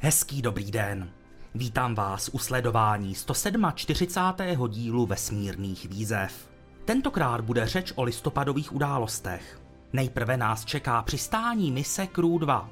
[0.00, 1.10] Hezký dobrý den.
[1.54, 4.68] Vítám vás u sledování 147.
[4.68, 6.50] dílu vesmírných výzev.
[6.84, 9.60] Tentokrát bude řeč o listopadových událostech.
[9.92, 12.70] Nejprve nás čeká přistání mise Crew 2.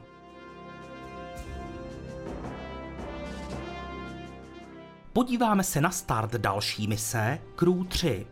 [5.13, 8.27] Podíváme se na start další mise Crew 3.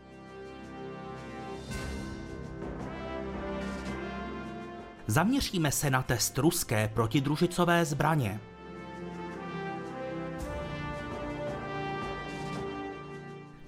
[5.07, 8.41] Zaměříme se na test ruské protidružicové zbraně.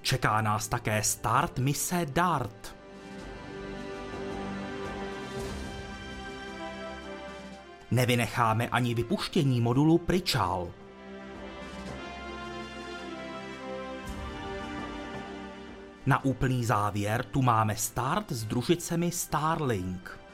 [0.07, 2.77] Čeká nás také start mise DART.
[7.91, 10.73] Nevynecháme ani vypuštění modulu Prichal.
[16.07, 20.26] Na úplný závěr tu máme start s družicemi Starlink.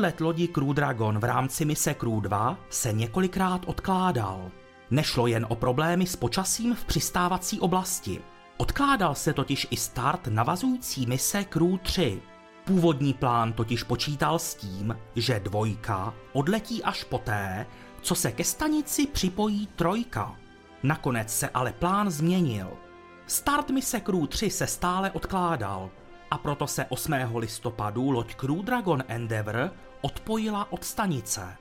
[0.00, 4.50] Odlet lodi Crew Dragon v rámci mise Crew 2 se několikrát odkládal.
[4.90, 8.20] Nešlo jen o problémy s počasím v přistávací oblasti.
[8.56, 12.22] Odkládal se totiž i start navazující mise Crew 3.
[12.64, 17.66] Původní plán totiž počítal s tím, že dvojka odletí až poté,
[18.00, 20.36] co se ke stanici připojí trojka.
[20.82, 22.68] Nakonec se ale plán změnil.
[23.26, 25.90] Start mise Crew 3 se stále odkládal,
[26.30, 27.12] a proto se 8.
[27.34, 31.56] listopadu loď Crew Dragon Endeavour odpojila od stanice.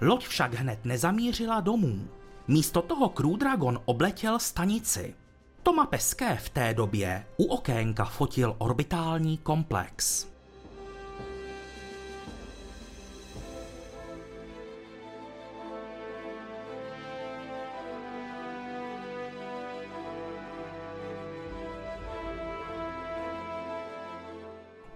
[0.00, 2.08] Loď však hned nezamířila domů.
[2.48, 5.14] Místo toho Crew Dragon obletěl stanici.
[5.62, 10.26] Toma Peské v té době u okénka fotil orbitální komplex.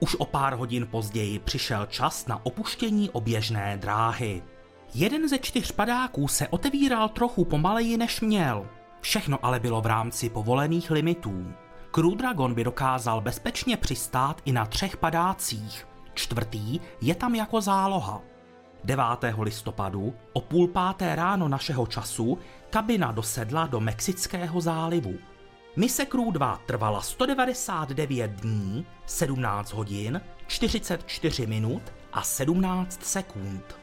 [0.01, 4.43] Už o pár hodin později přišel čas na opuštění oběžné dráhy.
[4.95, 8.67] Jeden ze čtyř padáků se otevíral trochu pomaleji než měl.
[9.01, 11.53] Všechno ale bylo v rámci povolených limitů.
[11.91, 15.87] Crew Dragon by dokázal bezpečně přistát i na třech padácích.
[16.15, 18.21] Čtvrtý je tam jako záloha.
[18.85, 19.05] 9.
[19.41, 22.39] listopadu o půl páté ráno našeho času
[22.71, 25.15] kabina dosedla do Mexického zálivu.
[25.77, 31.83] Mise Crew 2 trvala 199 dní, 17 hodin, 44 minut
[32.13, 33.81] a 17 sekund.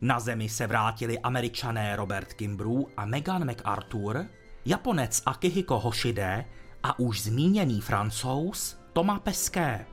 [0.00, 4.26] Na Zemi se vrátili američané Robert Kimbrough a Megan MacArthur,
[4.64, 6.44] Japonec Akihiko Hoshide
[6.82, 9.86] a už zmíněný francouz Thomas Pesquet.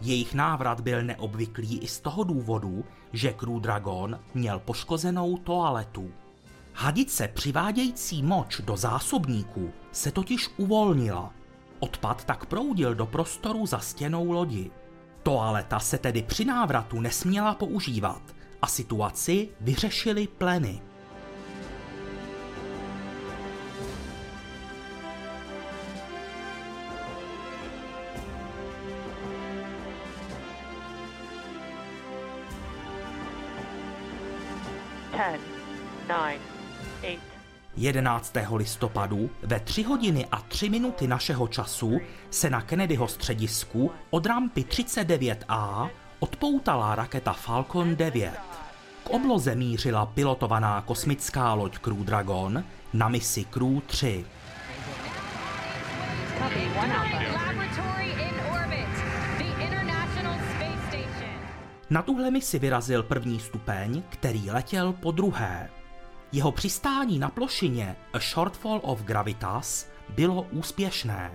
[0.00, 6.10] Jejich návrat byl neobvyklý i z toho důvodu, že Crew Dragon měl poškozenou toaletu.
[6.74, 11.32] Hadice přivádějící moč do zásobníků se totiž uvolnila.
[11.80, 14.70] Odpad tak proudil do prostoru za stěnou lodi.
[15.22, 18.22] Toaleta se tedy při návratu nesměla používat
[18.62, 20.82] a situaci vyřešili pleny.
[37.80, 38.32] 11.
[38.56, 44.60] listopadu ve 3 hodiny a 3 minuty našeho času se na Kennedyho středisku od rampy
[44.60, 48.32] 39A odpoutala raketa Falcon 9.
[49.04, 54.24] K obloze mířila pilotovaná kosmická loď Crew Dragon na misi Crew 3.
[56.38, 57.18] copy, one alpha.
[57.46, 58.94] Laboratory in orbit.
[59.38, 61.34] The International Space Station.
[61.90, 65.79] Na tuhle misi vyrazil první stupeň, který letěl po druhé.
[66.32, 71.32] Jeho přistání na plošině A Shortfall of Gravitas bylo úspěšné.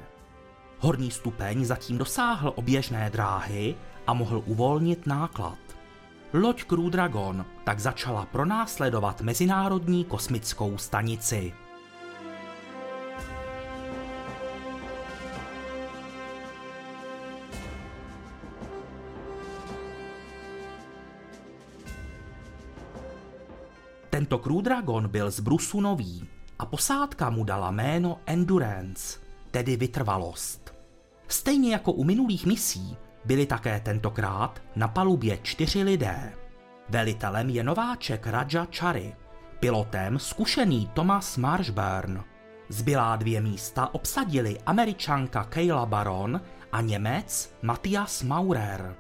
[0.79, 3.75] Horní stupeň zatím dosáhl oběžné dráhy
[4.07, 5.57] a mohl uvolnit náklad.
[6.33, 11.53] Loď Crew Dragon tak začala pronásledovat Mezinárodní kosmickou stanici.
[24.15, 26.27] Tento Crew Dragon byl z brusu nový
[26.59, 29.19] a posádka mu dala jméno Endurance,
[29.51, 30.75] tedy vytrvalost.
[31.27, 36.33] Stejně jako u minulých misí byli také tentokrát na palubě čtyři lidé.
[36.89, 39.15] Velitelem je nováček Raja Chary,
[39.59, 42.23] Pilotem zkušený Thomas Marshburn.
[42.69, 46.41] Zbylá dvě místa obsadili američanka Kayla Baron
[46.71, 48.95] a Němec Matthias Maurer.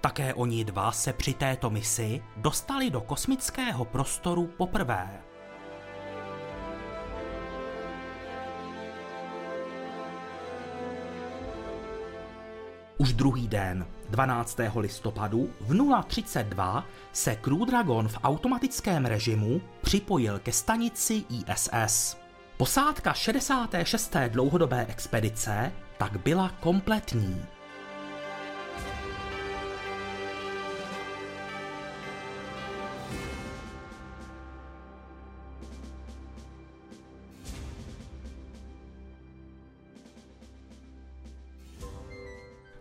[0.00, 5.22] Také oni dva se při této misi dostali do kosmického prostoru poprvé.
[12.98, 14.58] Už druhý den, 12.
[14.76, 22.16] listopadu v 032 se Crew Dragon v automatickém režimu připojil ke stanici ISS.
[22.56, 24.16] Posádka 66.
[24.28, 27.57] dlouhodobé expedice tak byla kompletní.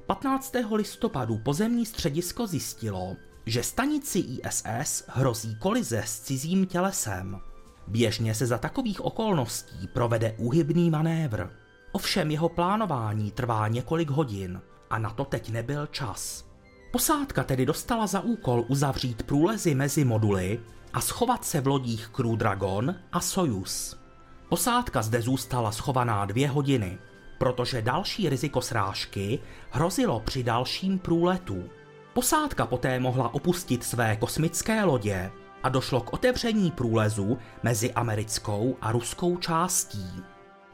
[0.08, 0.56] 15.
[0.76, 3.16] listopadu pozemní středisko zjistilo,
[3.46, 7.40] že stanici ISS hrozí kolize s cizím tělesem.
[7.88, 11.48] Běžně se za takových okolností provede úhybný manévr.
[11.92, 16.46] Ovšem jeho plánování trvá několik hodin a na to teď nebyl čas.
[16.92, 20.60] Posádka tedy dostala za úkol uzavřít průlezy mezi moduly
[20.94, 24.00] a schovat se v lodích Crew Dragon a Soyuz.
[24.50, 26.98] Posádka zde zůstala schovaná dvě hodiny
[27.38, 29.40] protože další riziko srážky
[29.72, 31.64] hrozilo při dalším průletu.
[32.14, 35.32] Posádka poté mohla opustit své kosmické lodě
[35.64, 40.24] a došlo k otevření průlezu mezi americkou a ruskou částí.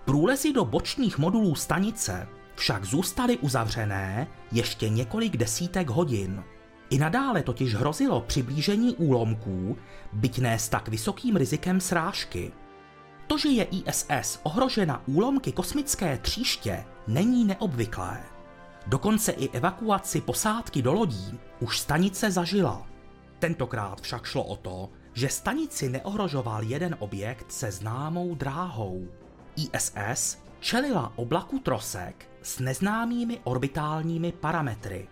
[0.06, 6.44] Průlezy do bočních modulů stanice však zůstaly uzavřené ještě několik desítek hodin.
[6.89, 9.77] I nadále totiž hrozilo přiblížení úlomků,
[10.13, 12.51] byť ne s tak vysokým rizikem srážky.
[13.27, 18.23] To, že je ISS ohrožena úlomky kosmické tříště, není neobvyklé.
[18.87, 22.87] Dokonce i evakuaci posádky do lodí už stanice zažila.
[23.39, 29.07] Tentokrát však šlo o to, že stanici neohrožoval jeden objekt se známou dráhou.
[29.55, 35.07] ISS čelila oblaku trosek s neznámými orbitálními parametry.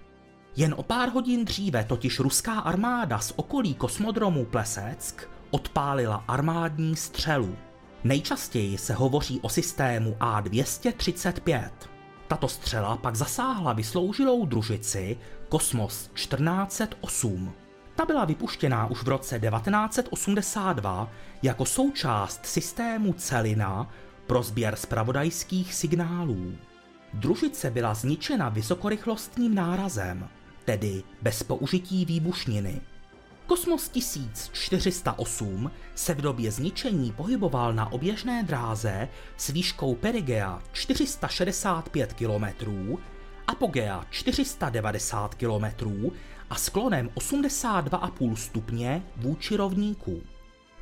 [0.56, 7.58] Jen o pár hodin dříve totiž ruská armáda z okolí kosmodromu Pleseck odpálila armádní střelu.
[8.04, 11.70] Nejčastěji se hovoří o systému A235.
[12.28, 15.18] Tato střela pak zasáhla vysloužilou družici
[15.50, 17.54] Kosmos 1408.
[17.96, 21.12] Ta byla vypuštěná už v roce 1982
[21.44, 23.90] jako součást systému Celina
[24.28, 26.56] pro sběr spravodajských signálů.
[27.14, 30.30] Družice byla zničena vysokorychlostním nárazem,
[30.66, 32.82] tedy bez použití výbušniny.
[33.52, 39.08] Kosmos 1408 se v době zničení pohyboval na oběžné dráze
[39.38, 42.46] s výškou perigea 465 km,
[43.48, 45.66] apogea 490 km
[46.50, 50.22] a sklonem 82,5 stupně vůči rovníku.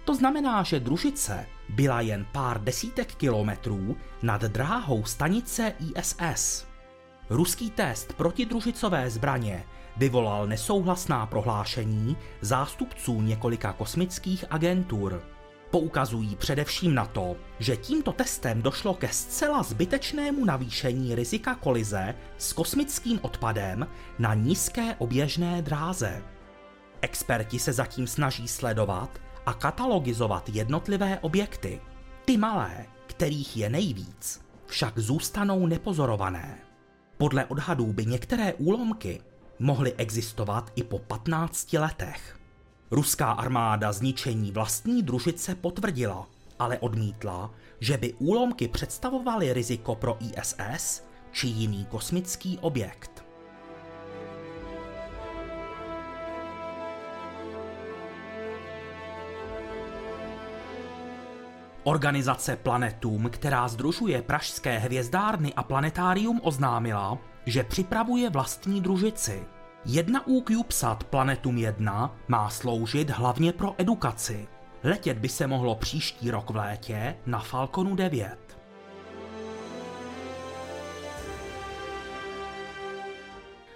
[0.05, 6.65] To znamená, že družice byla jen pár desítek kilometrů nad dráhou stanice ISS.
[7.29, 9.65] Ruský test protidružicové zbraně
[9.99, 15.23] vyvolal nesouhlasná prohlášení zástupců několika kosmických agentur.
[15.71, 22.53] Poukazují především na to, že tímto testem došlo ke zcela zbytečnému navýšení rizika kolize s
[22.53, 23.87] kosmickým odpadem
[24.19, 26.23] na nízké oběžné dráze.
[27.01, 31.81] Experti se zatím snaží sledovat a katalogizovat jednotlivé objekty.
[32.25, 36.57] Ty malé, kterých je nejvíc, však zůstanou nepozorované.
[37.17, 39.21] Podle odhadů by některé úlomky
[39.59, 42.39] mohly existovat i po 15 letech.
[42.91, 46.27] Ruská armáda zničení vlastní družice potvrdila,
[46.59, 53.23] ale odmítla, že by úlomky představovaly riziko pro ISS či jiný kosmický objekt.
[61.83, 67.17] Organizace Planetum, která združuje pražské hvězdárny a planetárium, oznámila,
[67.49, 69.45] že připravuje vlastní družici.
[69.85, 74.47] Jedna u CubeSat Planetum 1 má sloužit hlavně pro edukaci.
[74.83, 78.37] Letět by se mohlo příští rok v létě na Falconu 9.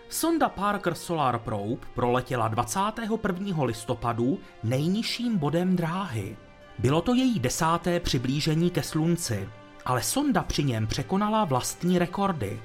[0.09, 3.63] Sonda Parker Solar Probe proletěla 21.
[3.63, 6.37] listopadu nejnižším bodem dráhy.
[6.79, 9.49] Bylo to její desáté přiblížení ke Slunci,
[9.85, 12.61] ale sonda při něm překonala vlastní rekordy.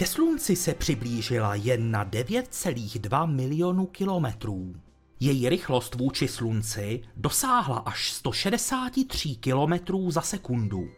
[0.00, 4.74] Ke Slunci se přiblížila jen na 9,2 milionu kilometrů.
[5.20, 10.88] Její rychlost vůči Slunci dosáhla až 163 kilometrů za sekundu.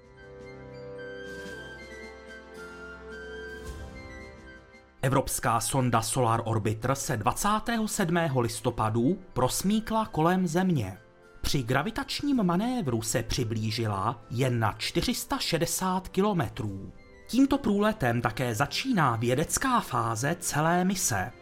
[5.02, 8.16] Evropská sonda Solar Orbiter se 27.
[8.38, 10.98] listopadu prosmíkla kolem Země.
[11.40, 16.92] Při gravitačním manévru se přiblížila jen na 460 kilometrů.
[17.32, 21.32] Tímto průletem také začíná vědecká fáze celé mise.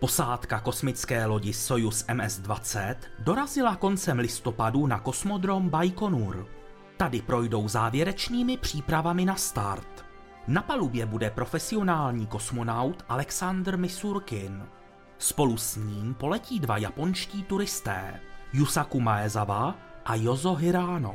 [0.00, 6.48] Posádka kosmické lodi Soyuz MS-20 dorazila koncem listopadu na kosmodrom Baikonur.
[6.96, 10.04] Tady projdou závěrečnými přípravami na start.
[10.48, 14.66] Na palubě bude profesionální kosmonaut Alexander Misurkin.
[15.18, 18.20] Spolu s ním poletí dva japonští turisté,
[18.52, 21.14] Yusaku Maezawa a Yozo Hirano.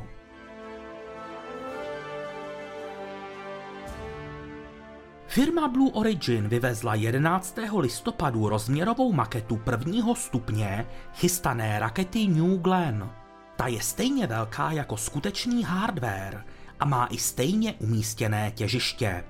[5.26, 7.58] Firma Blue Origin vyvezla 11.
[7.78, 13.10] listopadu rozměrovou maketu prvního stupně chystané rakety New Glenn.
[13.56, 16.44] Ta je stejně velká jako skutečný hardware
[16.80, 19.24] a má i stejně umístěné těžiště.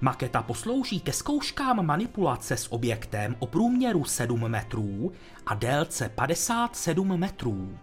[0.00, 5.12] Maketa poslouží ke zkouškám manipulace s objektem o průměru 7 metrů
[5.46, 7.78] a délce 57 metrů.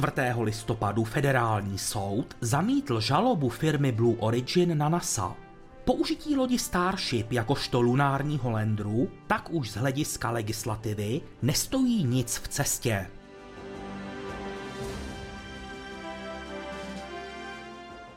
[0.00, 0.12] 4.
[0.40, 5.36] listopadu federální soud zamítl žalobu firmy Blue Origin na NASA.
[5.84, 13.06] Použití lodi Starship jakožto lunárního landru, tak už z hlediska legislativy, nestojí nic v cestě.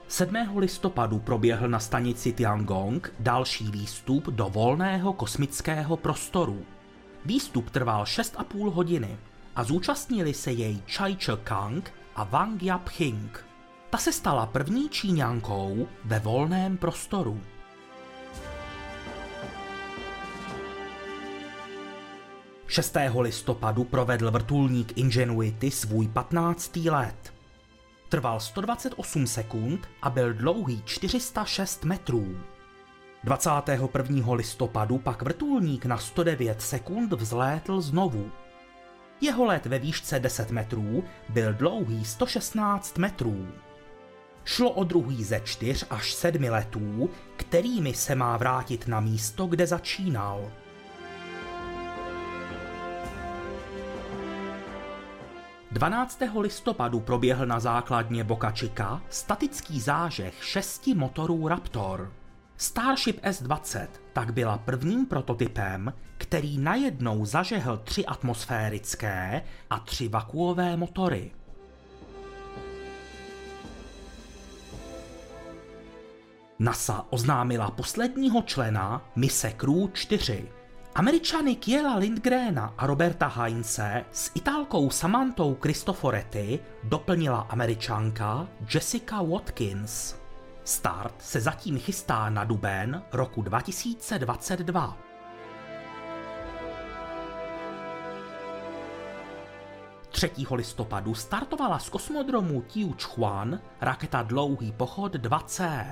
[0.08, 6.66] Sedmého listopadu proběhl na stanici Tiangong další výstup do volného kosmického prostoru.
[7.26, 9.18] Výstup trval 6,5 hodiny
[9.56, 13.46] a zúčastnili se jej Chai Kang a Wang Yap-hing.
[13.90, 17.42] Ta se stala první Číňankou ve volném prostoru.
[22.68, 26.76] Šestého listopadu provedl vrtulník Ingenuity svůj 15.
[26.76, 27.34] let.
[28.10, 32.38] Trval 128 sekund a byl dlouhý 406 metrů.
[33.24, 34.34] 21.
[34.34, 38.32] listopadu pak vrtulník na 109 sekund vzlétl znovu.
[39.22, 43.48] Jeho let ve výšce 10 metrů byl dlouhý 116 metrů.
[44.46, 49.68] Šlo o druhý ze čtyř až sedmi letů, kterými se má vrátit na místo, kde
[49.68, 50.52] začínal.
[55.72, 62.14] Dvanáctého listopadu proběhl na základně Boca Chica statický zážeh šesti motorů Raptor.
[62.58, 65.94] Starship S-20 tak byla prvním prototypem,
[66.34, 71.32] který najednou zažehl tři atmosférické a tři vakuové motory.
[76.60, 80.50] NASA oznámila posledního člena mise Crew 4.
[80.96, 90.16] Američany Kiela Lindgrena a Roberta Heinze s Italkou Samantou Cristoforetti doplnila Američanka Jessica Watkins.
[90.64, 95.13] Start se zatím chystá na duben roku 2022.
[100.14, 105.86] Třetího listopadu startovala z kosmodromu Tiuchuan raketa Dlouhý pochod 2C.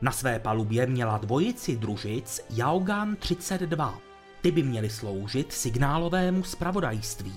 [0.00, 3.98] Na své palubě měla dvojici družic Yaogan 32.
[4.40, 7.34] Ty by měly sloužit signálovému zpravodajství.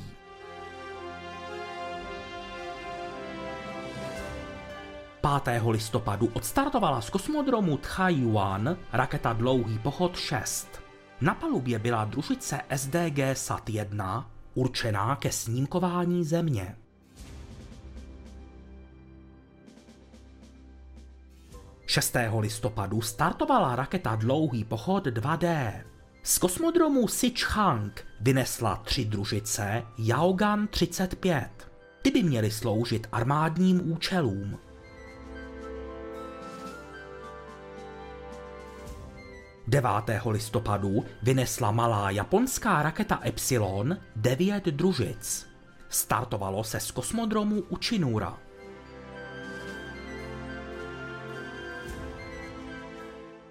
[5.43, 5.61] 5.
[5.69, 10.81] listopadu odstartovala z kosmodromu Tchai-Yuan raketa Dlouhý pochod 6.
[11.21, 14.25] Na palubě byla družice SDG SAT-1
[14.59, 16.75] určená ke snímkování Země.
[21.85, 25.73] Šestého listopadu startovala raketa Dlouhý pochod 2D.
[26.23, 31.49] Z kosmodromu Sichang vynesla tři družice Yaogan 35.
[32.01, 34.68] Ty by měly sloužit armádním účelům.
[39.69, 39.89] 9.
[40.29, 45.47] listopadu vynesla malá japonská raketa Epsilon 9 družic.
[45.89, 48.37] Startovalo se z kosmodromu Uchinura.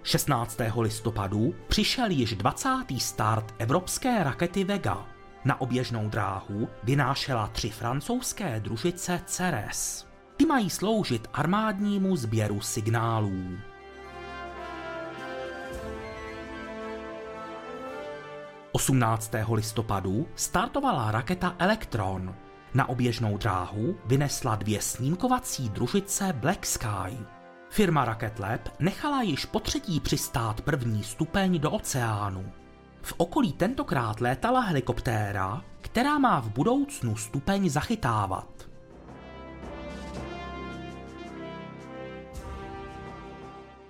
[0.03, 2.69] Šestnáctého listopadu přišel již 20.
[2.97, 5.07] start evropské rakety Vega.
[5.45, 10.07] Na oběžnou dráhu vynášela tři francouzské družice Ceres.
[10.37, 13.68] Ty mají sloužit armádnímu sběru signálů.
[18.71, 19.31] 18.
[19.53, 22.35] listopadu startovala raketa Electron.
[22.73, 27.17] Na oběžnou dráhu vynesla dvě snímkovací družice Black Sky.
[27.69, 32.51] Firma Rocket Lab nechala již po třetí přistát první stupeň do oceánu.
[33.01, 38.69] V okolí tentokrát létala helikoptéra, která má v budoucnu stupeň zachytávat.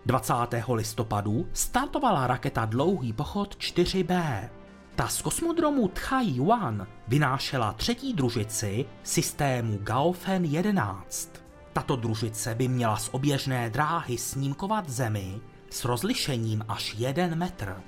[0.06, 0.34] 20.
[0.74, 4.50] listopadu startovala raketa Dlouhý pochod 4B.
[5.00, 11.32] Ta z kosmodromu Tchai-Yuan vynášela třetí družici systému Gaofen 11.
[11.74, 17.82] Tato družice by měla z oběžné dráhy snímkovat Zemi s rozlišením až 1 metr.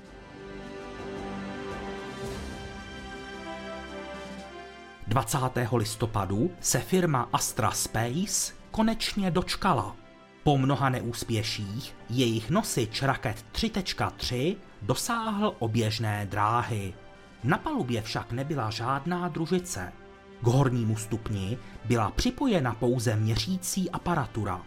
[5.08, 9.96] Dvacátého listopadu se firma Astra Space konečně dočkala.
[10.44, 16.94] Po mnoha neúspěších jejich nosič raket 3.3 dosáhl oběžné dráhy.
[17.44, 19.94] Na palubě však nebyla žádná družice.
[20.42, 24.62] K hornímu stupni byla připojena pouze měřící aparatura.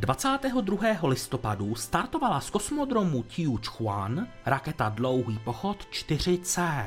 [0.00, 1.08] ...22.
[1.08, 6.86] listopadu startovala z kosmodromu Tiuchuan raketa Dlouhý pochod 4C.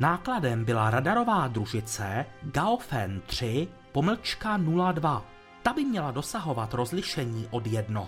[0.00, 4.56] Nákladem byla radarová družice Gaofen 3 pomlčka
[4.92, 5.35] 02.
[5.66, 8.06] Ta by měla dosahovat rozlišení od 1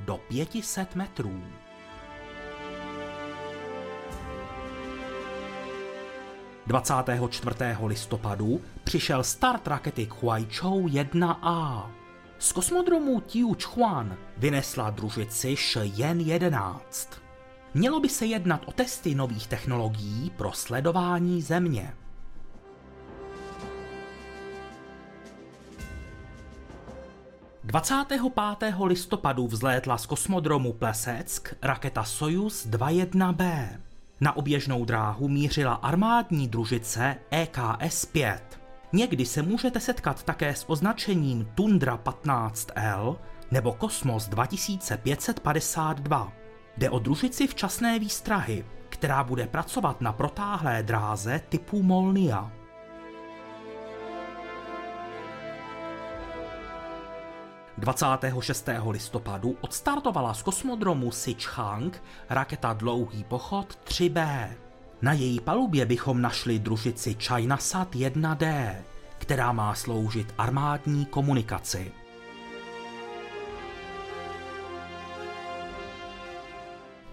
[0.00, 1.42] do 500 metrů.
[6.66, 7.86] Dvacátého 24.
[7.86, 11.90] listopadu přišel start rakety Huaichou 1A.
[12.38, 17.10] Z kosmodromu Tiuchuan vynesla družici Shenzhen 11.
[17.74, 21.94] Mělo by se jednat o testy nových technologií pro sledování Země.
[27.66, 28.22] 25.
[28.84, 33.68] listopadu vzlétla z kosmodromu Pleseck raketa Soyuz 21B.
[34.20, 38.38] Na oběžnou dráhu mířila armádní družice EKS-5.
[38.92, 43.16] Někdy se můžete setkat také s označením Tundra 15L
[43.50, 46.32] nebo Kosmos 2552.
[46.76, 52.55] Jde o družici včasné výstrahy, která bude pracovat na protáhlé dráze typu Molnia.
[57.78, 58.68] 26.
[58.90, 64.48] listopadu odstartovala z kosmodromu Sichang raketa Dlouhý pochod 3B.
[65.02, 68.74] Na její palubě bychom našli družici ChinaSat 1D,
[69.18, 71.92] která má sloužit armádní komunikaci.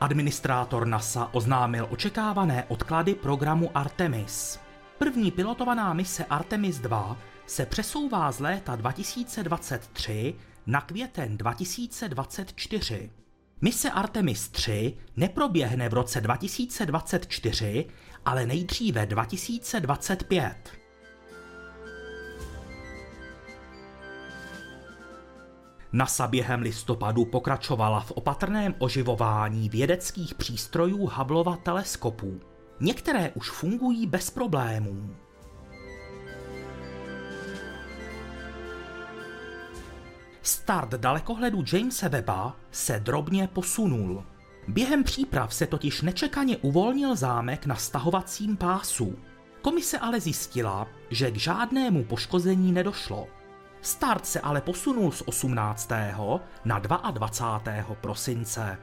[0.02, 4.60] Administrátor NASA oznámil očekávané odklady programu Artemis.
[4.97, 10.36] První pilotovaná mise Artemis 2 se přesouvá z léta 2023
[10.67, 13.10] na květen 2024.
[13.62, 17.86] Mise Artemis 3 neproběhne v roce 2024,
[18.26, 20.84] ale nejdříve 2025.
[25.93, 32.39] NASA během listopadu pokračovala v opatrném oživování vědeckých přístrojů Hubbleova teleskopu.
[32.80, 35.15] Některé už fungují bez problémů.
[40.43, 44.23] Start dalekohledu Jamesa Webba se drobně posunul.
[44.67, 49.15] Během příprav se totiž nečekaně uvolnil zámek na stahovacím pásu.
[49.62, 53.27] Komise ale zjistila, že k žádnému poškození nedošlo.
[53.82, 55.89] Start se ale posunul z 18.
[56.65, 57.95] na 22.
[58.01, 58.77] prosince.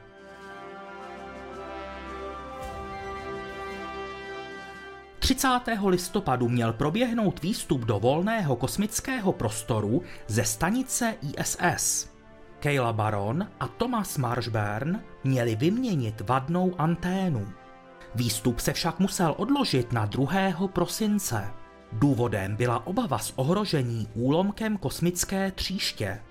[5.31, 12.09] Třicátého listopadu měl proběhnout výstup do volného kosmického prostoru ze stanice ISS.
[12.59, 17.47] Kayla Baron a Thomas Marshburn měli vyměnit vadnou anténu.
[18.15, 20.27] Výstup se však musel odložit na 2.
[20.67, 21.51] prosince.
[21.91, 26.21] Důvodem byla obava z ohrožení úlomkem kosmické tříště.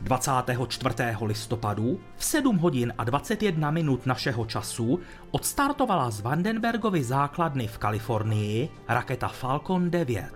[0.00, 1.16] 24.
[1.20, 8.68] listopadu v 7 hodin a 21 minut našeho času odstartovala z Vandenbergovy základny v Kalifornii
[8.88, 10.32] raketa Falcon 9.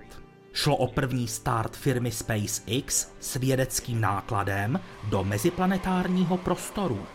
[0.53, 7.07] Šlo o první start firmy SpaceX s vědeckým nákladem do meziplanetárního prostoru.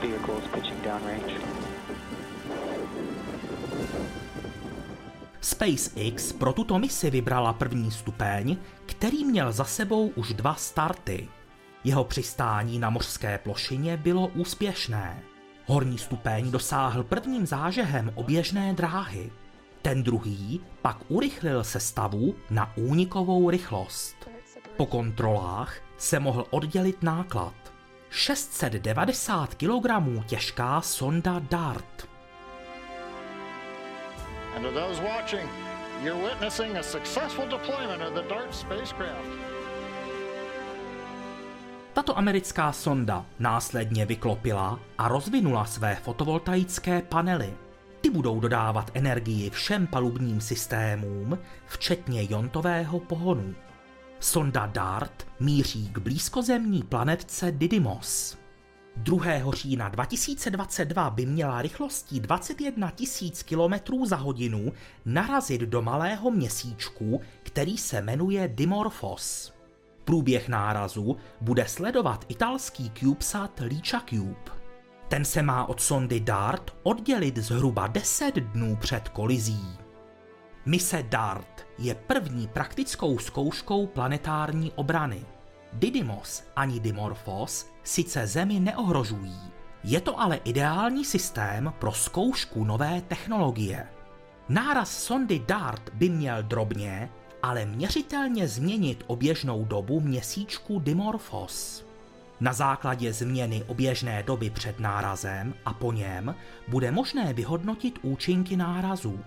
[0.00, 1.33] Vehicles pitching downrange.
[5.44, 11.28] SpaceX pro tuto misi vybrala první stupeň, který měl za sebou už dva starty.
[11.84, 15.22] Jeho přistání na mořské plošině bylo úspěšné.
[15.66, 19.32] Horní stupeň dosáhl prvním zážehem oběžné dráhy.
[19.82, 24.16] Ten druhý pak urychlil sestavu na únikovou rychlost.
[24.76, 27.54] Po kontrolách se mohl oddělit náklad.
[28.10, 29.88] 690 kg
[30.26, 32.13] těžká sonda DART.
[34.56, 35.48] And to those watching,
[36.02, 39.28] You're witnessing a successful deployment of the DART spacecraft.
[41.92, 47.54] Tato americká sonda následně vyklopila a rozvinula své fotovoltaické panely.
[48.00, 53.54] Ty budou dodávat energii všem palubním systémům, včetně jontového pohonu.
[54.20, 58.43] Sonda DART míří k blízkozemní planetce Didymos.
[58.96, 59.52] 2.
[59.52, 63.32] října 2022 by měla rychlostí 21 000
[63.78, 64.72] km za hodinu
[65.04, 69.52] narazit do malého měsíčku, který se jmenuje Dimorphos.
[70.04, 74.52] Průběh nárazu bude sledovat italský CubeSat Licha Cube.
[75.08, 79.66] Ten se má od sondy DART oddělit zhruba 10 dnů před kolizí.
[80.66, 85.26] Mise DART je první praktickou zkouškou planetární obrany.
[85.72, 89.40] Didymos ani Dimorphos sice Zemi neohrožují,
[89.84, 93.86] je to ale ideální systém pro zkoušku nové technologie.
[94.48, 97.10] Náraz sondy DART by měl drobně,
[97.42, 101.84] ale měřitelně změnit oběžnou dobu měsíčku Dimorphos.
[102.40, 106.34] Na základě změny oběžné doby před nárazem a po něm
[106.68, 109.20] bude možné vyhodnotit účinky nárazu.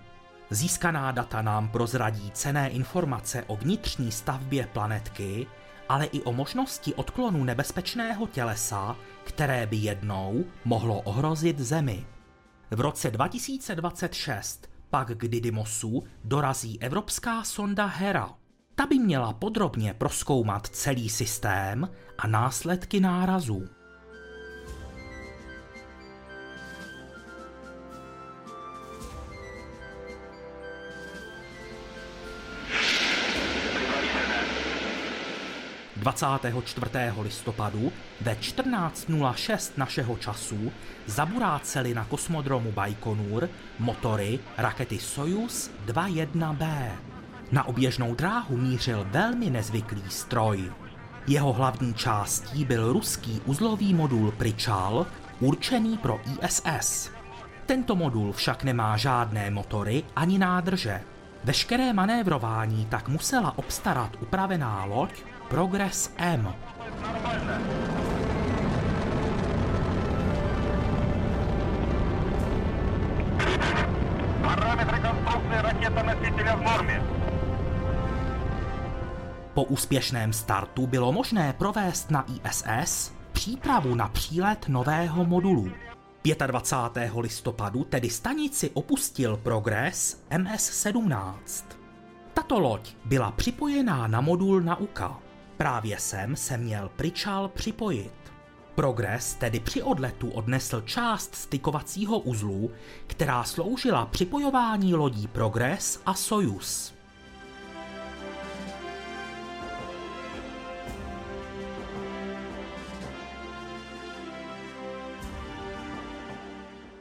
[0.50, 5.46] Získaná data nám prozradí cené informace o vnitřní stavbě planetky,
[5.88, 12.06] ale i o možnosti odklonu nebezpečného tělesa, které by jednou mohlo ohrozit Zemi.
[12.70, 18.34] V roce 2026 pak k Didymosu dorazí evropská sonda Hera.
[18.74, 23.68] Ta by měla podrobně proskoumat celý systém a následky nárazu.–
[35.98, 36.90] 24.
[37.22, 40.72] listopadu ve 14.06 našeho času
[41.06, 46.90] zaburáceli na kosmodromu Baikonur motory rakety Soyuz 21B.
[47.52, 50.72] Na oběžnou dráhu mířil velmi nezvyklý stroj.
[51.26, 55.06] Jeho hlavní částí byl ruský uzlový modul Prichal,
[55.40, 57.10] určený pro ISS.
[57.66, 61.00] Tento modul však nemá žádné motory ani nádrže.
[61.48, 65.10] Veškeré manévrování tak musela obstarat upravená loď
[65.48, 66.54] Progress M.
[79.54, 85.87] Po úspěšném startu bylo možné provést na ISS přípravu na přílet nového modulu.
[86.34, 87.12] 25.
[87.20, 91.34] listopadu tedy stanici opustil Progress MS-17.
[92.34, 95.18] Tato loď byla připojená na modul Nauka.
[95.56, 98.12] Právě sem se měl Prichal připojit.
[98.74, 102.70] Progress tedy při odletu odnesl část stykovacího uzlu,
[103.06, 106.97] která sloužila připojování lodí Progress a Soyuz.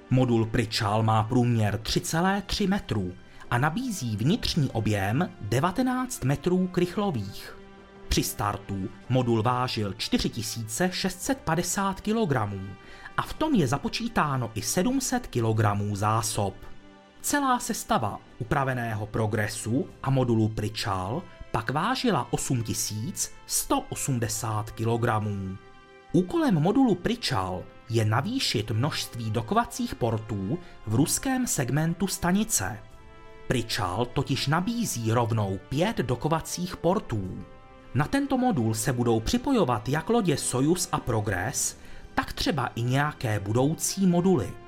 [0.09, 3.13] Modul Prichal má průměr 3,3 metrů
[3.51, 7.57] a nabízí vnitřní objem 19 metrů krychlových.
[8.07, 12.35] Při startu modul vážil 4650 kg
[13.17, 16.53] a v tom je započítáno i 700 kg zásob.
[17.21, 25.05] Celá sestava upraveného progresu a modulu Prichal pak vážila 8180 kg.
[26.11, 32.79] Úkolem modulu Prichal je navýšit množství dokovacích portů v ruském segmentu stanice.
[33.47, 37.45] Prichal totiž nabízí rovnou pět dokovacích portů.
[37.95, 41.77] Na tento modul se budou připojovat jak lodě Soyuz a Progress,
[42.15, 44.53] tak třeba i nějaké budoucí moduly.–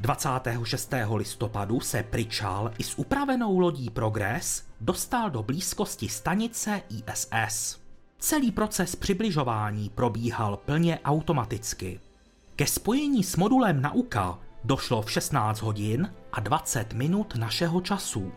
[0.00, 0.92] 26.
[1.14, 7.80] listopadu se Prichal i s upravenou lodí Progress dostal do blízkosti stanice ISS.
[8.18, 12.00] Celý proces přibližování probíhal plně automaticky.
[12.56, 18.32] Ke spojení s modulem Nauka došlo v 16 hodin a 20 minut našeho času.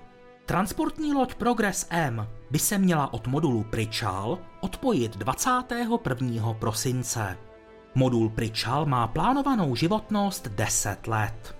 [0.45, 6.53] Transportní loď Progress M by se měla od modulu Prichal odpojit 21.
[6.53, 7.37] prosince.
[7.95, 11.55] Modul Prichal má plánovanou životnost 10 let.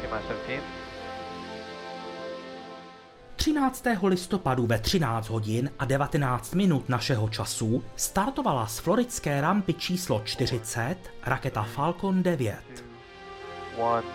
[0.00, 0.60] T-17.
[3.36, 3.84] 13.
[4.02, 10.96] listopadu ve 13 hodin a 19 minut našeho času startovala z floridské rampy číslo 40
[11.22, 12.58] raketa Falcon 9.
[13.78, 14.06] One.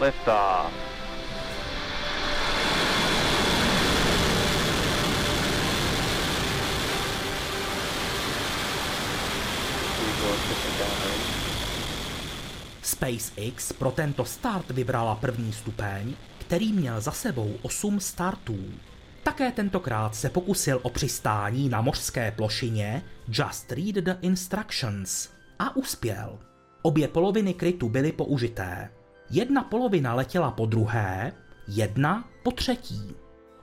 [0.00, 0.89] Liftoff.
[13.00, 18.58] SpaceX pro tento start vybrala první stupeň, který měl za sebou 8 startů.
[19.22, 26.38] Také tentokrát se pokusil o přistání na mořské plošině Just Read the Instructions a uspěl.
[26.82, 28.90] Obě poloviny krytu byly použité.
[29.30, 31.32] Jedna polovina letěla po druhé,
[31.68, 33.14] jedna po třetí.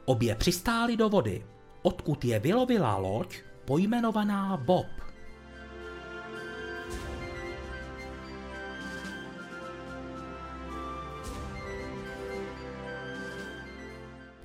[0.05, 1.45] Obě přistály do vody,
[1.81, 4.87] odkud je vylovila loď pojmenovaná Bob.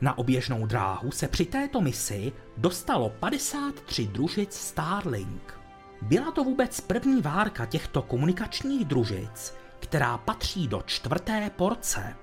[0.02, 5.60] Na oběžnou dráhu se při této misi dostalo 53 družic Starlink.
[6.02, 12.16] Byla to vůbec první várka těchto komunikačních družic, která patří do čtvrté porce.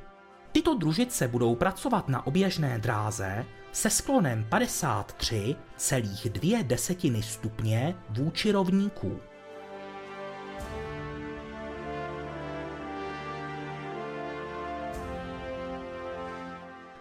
[0.52, 9.20] Tyto družice budou pracovat na oběžné dráze se sklonem 53,2 desetiny stupně vůči rovníku.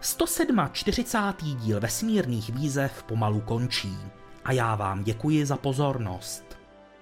[0.09, 1.57] ...147.
[1.57, 3.97] díl vesmírných výzev pomalu končí
[4.45, 6.59] a já vám děkuji za pozornost.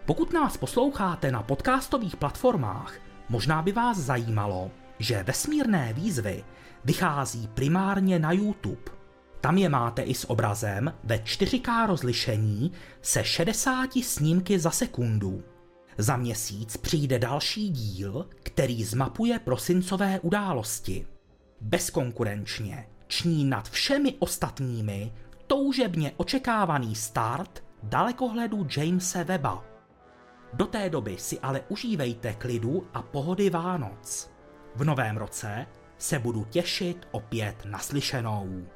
[0.07, 2.95] Pokud nás posloucháte na podcastových platformách,
[3.29, 6.45] možná by vás zajímalo, že vesmírné výzvy
[6.85, 8.92] vychází primárně na YouTube.
[9.40, 15.42] Tam je máte i s obrazem ve 4K rozlišení se 60 snímky za sekundu.
[15.99, 21.07] Za měsíc přijde další díl, který zmapuje prosincové události.
[21.61, 25.12] Bezkonkurenčně ční nad všemi ostatními
[25.47, 29.64] toužebně očekávaný start dalekohledu Jamese Weba.
[30.53, 34.31] Do té doby si ale užívejte klidu a pohody Vánoc.
[34.75, 35.66] V novém roce
[35.99, 38.66] se budu těšit opět naslyšenou.